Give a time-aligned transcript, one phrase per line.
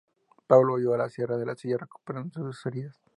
[0.47, 2.99] Pablo huyó a la Sierra de la silla, recuperándose de sus heridas.